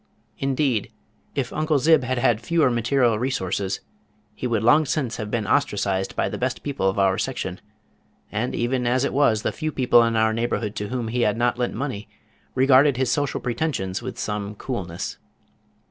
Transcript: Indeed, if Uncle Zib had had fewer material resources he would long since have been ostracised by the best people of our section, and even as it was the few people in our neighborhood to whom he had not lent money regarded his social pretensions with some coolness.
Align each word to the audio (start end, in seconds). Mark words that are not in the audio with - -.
Indeed, 0.39 0.91
if 1.35 1.53
Uncle 1.53 1.77
Zib 1.77 2.03
had 2.03 2.17
had 2.17 2.41
fewer 2.41 2.71
material 2.71 3.19
resources 3.19 3.81
he 4.33 4.47
would 4.47 4.63
long 4.63 4.83
since 4.83 5.17
have 5.17 5.29
been 5.29 5.45
ostracised 5.45 6.15
by 6.15 6.27
the 6.27 6.39
best 6.39 6.63
people 6.63 6.89
of 6.89 6.97
our 6.97 7.19
section, 7.19 7.61
and 8.31 8.55
even 8.55 8.87
as 8.87 9.03
it 9.03 9.13
was 9.13 9.43
the 9.43 9.51
few 9.51 9.71
people 9.71 10.01
in 10.01 10.15
our 10.15 10.33
neighborhood 10.33 10.73
to 10.77 10.87
whom 10.87 11.09
he 11.09 11.21
had 11.21 11.37
not 11.37 11.59
lent 11.59 11.75
money 11.75 12.09
regarded 12.55 12.97
his 12.97 13.11
social 13.11 13.39
pretensions 13.39 14.01
with 14.01 14.17
some 14.17 14.55
coolness. 14.55 15.19